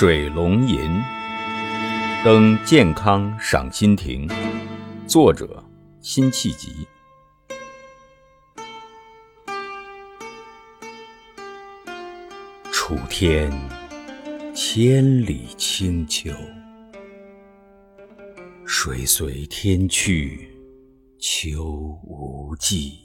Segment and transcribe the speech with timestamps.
[0.00, 0.90] 水龙吟，
[2.24, 4.26] 登健康赏心亭。
[5.06, 5.62] 作者：
[6.00, 6.88] 辛弃疾。
[12.72, 13.52] 楚天
[14.54, 16.32] 千里清秋，
[18.64, 20.48] 水随天去
[21.18, 21.62] 秋
[22.04, 22.98] 无际。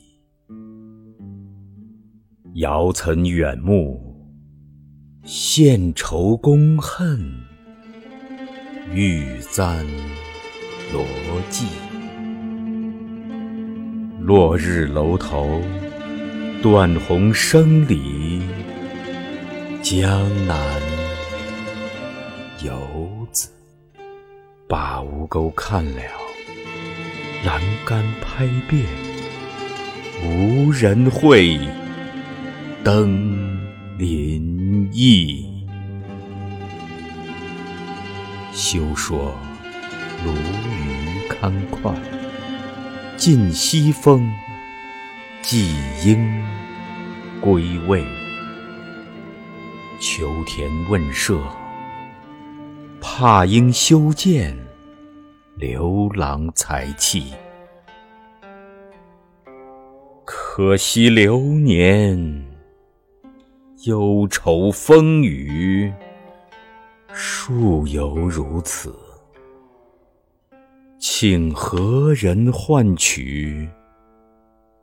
[2.53, 4.14] 遥岑远目。
[5.27, 7.19] 献愁宫恨，
[8.93, 9.83] 欲簪
[10.93, 11.03] 罗
[11.49, 11.65] 髻。
[14.21, 15.59] 落日楼头，
[16.61, 18.39] 断鸿声里，
[19.81, 20.79] 江南
[22.63, 23.49] 游子。
[24.67, 26.01] 把吴钩看了，
[27.43, 28.85] 栏杆拍遍，
[30.23, 31.59] 无人会。
[32.83, 33.54] 登
[33.97, 35.65] 林毅。
[38.51, 39.33] 休说
[40.21, 41.95] 鲈鱼堪脍，
[43.15, 44.29] 尽西风，
[45.41, 46.43] 季鹰
[47.39, 48.03] 归未？
[50.01, 51.41] 秋田问舍，
[52.99, 54.57] 怕应修建，
[55.55, 57.31] 刘郎才气。
[60.25, 62.44] 可惜流年。
[63.85, 65.93] 忧愁风雨，
[67.13, 68.95] 数犹如此。
[70.97, 73.69] 请何人换取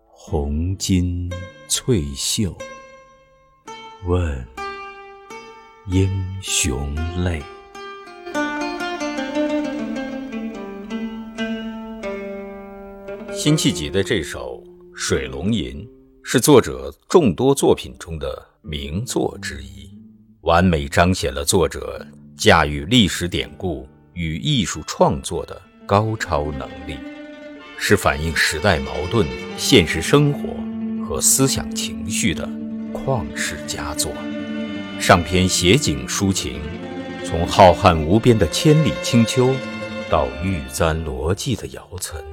[0.06, 1.28] 红巾
[1.66, 2.56] 翠袖？
[4.06, 4.46] 问
[5.88, 6.08] 英
[6.40, 6.94] 雄
[7.24, 7.42] 泪。
[13.32, 14.62] 辛弃疾的这首
[14.94, 15.84] 《水龙吟》
[16.24, 18.52] 是作者众多作品中的。
[18.64, 19.90] 名作之一，
[20.42, 22.06] 完美彰显了作者
[22.36, 26.96] 驾驭历史典故与艺术创作的高超能力，
[27.76, 30.54] 是反映时代矛盾、现实生活
[31.04, 32.48] 和思想情绪的
[32.92, 34.12] 旷世佳作。
[35.00, 36.60] 上篇写景抒情，
[37.24, 39.52] 从浩瀚无边的千里清秋，
[40.08, 42.24] 到玉簪罗髻的瑶岑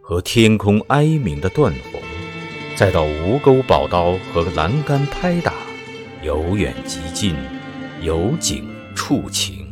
[0.00, 2.00] 和天空哀鸣的断鸿，
[2.76, 5.54] 再到吴钩宝刀和栏杆拍打。
[6.22, 7.36] 由远及近，
[8.00, 9.66] 由景触情，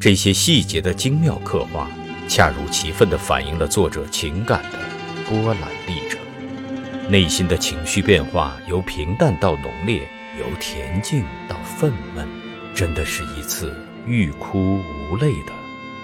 [0.00, 1.88] 这些细节的精妙刻画，
[2.26, 4.78] 恰如其分地反映了作者情感的
[5.28, 6.18] 波澜历程。
[7.10, 10.08] 内心的情绪变化由平淡到浓烈，
[10.38, 12.26] 由恬静到愤懑，
[12.74, 15.52] 真的是一次欲哭无泪的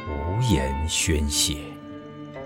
[0.08, 1.56] 无言宣泄。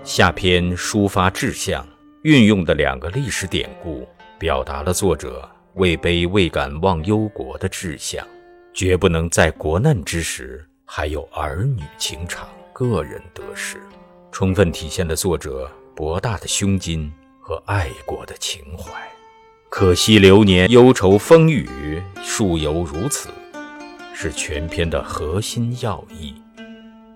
[0.05, 1.85] 下篇抒发志向，
[2.23, 4.05] 运用的两个历史典故，
[4.37, 5.49] 表达了作者。
[5.75, 8.27] 位卑未敢忘忧国的志向，
[8.73, 13.77] 绝不能在国难之时还有儿女情长、个人得失，
[14.31, 17.09] 充分体现了作者博大的胸襟
[17.39, 18.91] 和爱国的情怀。
[19.69, 23.29] 可惜流年忧愁风雨，数犹如此，
[24.13, 26.33] 是全篇的核心要义。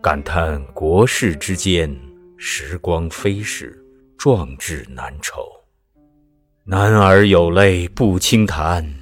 [0.01, 1.93] 感叹国事之间，
[2.37, 3.82] 时光飞逝，
[4.23, 5.43] 壮志难酬。
[6.63, 8.95] 男儿有泪不轻弹，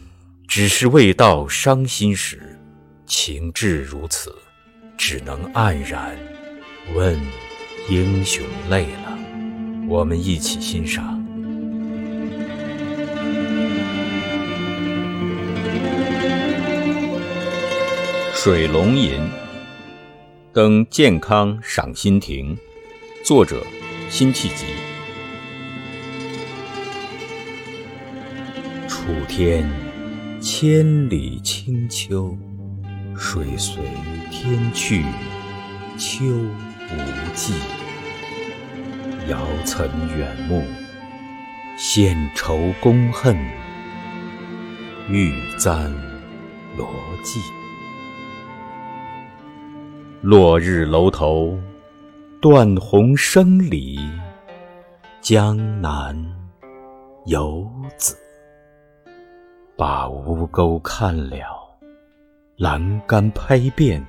[0.48, 2.60] 只是未到伤心时。
[3.06, 4.36] 情至如此，
[4.98, 6.18] 只能黯然
[6.96, 7.22] 问
[7.88, 9.16] 英雄泪了。
[9.88, 11.24] 我们一起欣赏
[18.36, 19.20] 《水龙吟》，
[20.52, 22.58] 登健康赏心亭。
[23.24, 23.64] 作者：
[24.10, 24.66] 辛弃疾。
[29.12, 29.70] 楚天
[30.40, 32.34] 千里清秋，
[33.14, 33.84] 水随
[34.32, 35.04] 天去
[35.98, 37.54] 秋无际。
[39.28, 39.86] 遥岑
[40.18, 40.64] 远目，
[41.78, 43.36] 献愁宫恨，
[45.10, 45.92] 玉簪
[46.78, 46.88] 罗
[47.22, 47.38] 髻。
[50.22, 51.60] 落日楼头，
[52.42, 54.00] 断鸿声里，
[55.20, 56.16] 江南
[57.26, 58.16] 游子。
[59.82, 61.40] 把吴钩看了，
[62.56, 64.06] 栏杆拍遍，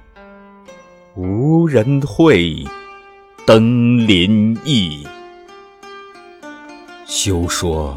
[1.17, 2.63] 无人会。
[3.47, 5.03] 登临意。
[7.07, 7.97] 休说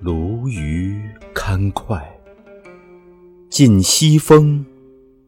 [0.00, 1.00] 鲈鱼
[1.32, 2.02] 堪脍，
[3.48, 4.66] 尽西风，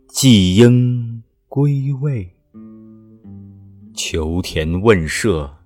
[0.08, 2.34] 季鹰归未？
[3.94, 5.58] 求田问舍，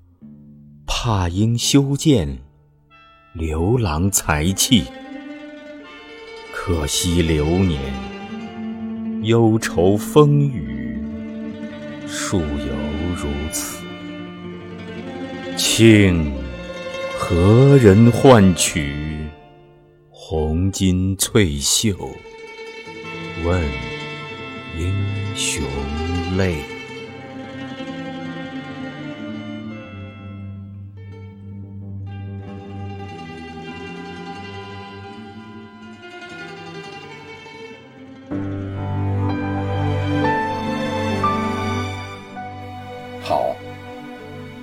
[0.87, 2.41] 怕应修建，
[3.33, 4.85] 刘郎才气。
[6.69, 7.81] 可惜流年，
[9.23, 10.99] 忧愁风雨，
[12.07, 12.75] 树有
[13.17, 13.83] 如此。
[15.57, 16.31] 庆
[17.19, 18.95] 何人换取
[20.11, 21.97] 红巾翠袖？
[23.47, 23.63] 问
[24.79, 24.93] 英
[25.35, 25.65] 雄
[26.37, 26.57] 泪。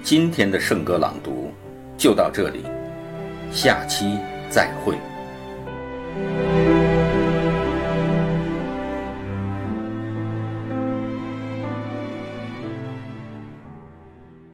[0.06, 1.52] 今天的圣歌朗读
[1.98, 2.63] 就到这里
[3.52, 4.19] 下期
[4.52, 4.96] 再会。